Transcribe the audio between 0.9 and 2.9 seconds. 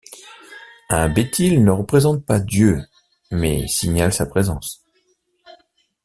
bétyle ne représente pas Dieu,